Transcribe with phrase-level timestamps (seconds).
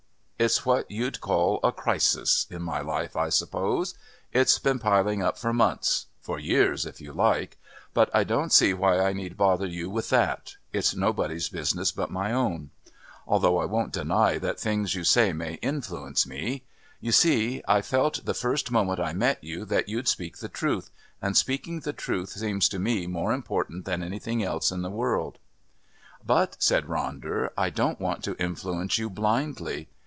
[0.43, 3.93] It's what you'd call a crisis in my life, I suppose.
[4.33, 7.57] It's been piling up for months for years if you like.
[7.93, 12.09] But I don't see why I need bother you with that it's nobody's business but
[12.09, 12.71] my own.
[13.27, 16.63] Although I won't deny that things you say may influence me.
[16.99, 20.89] You see, I felt the first moment I met you that you'd speak the truth,
[21.21, 25.37] and speaking the truth seems to me more important than anything else in the world."
[26.25, 29.87] "But," said Ronder, "I don't want to influence you blindly.